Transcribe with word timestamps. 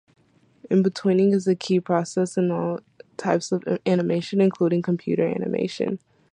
Inbetweening 0.71 1.31
is 1.31 1.45
a 1.45 1.53
key 1.53 1.79
process 1.79 2.35
in 2.35 2.49
all 2.49 2.79
types 3.17 3.51
of 3.51 3.63
animation, 3.85 4.41
including 4.41 4.81
computer 4.81 5.27
animation. 5.27 5.99